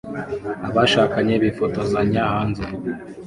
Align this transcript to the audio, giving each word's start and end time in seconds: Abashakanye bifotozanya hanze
Abashakanye 0.69 1.33
bifotozanya 1.43 2.21
hanze 2.33 2.63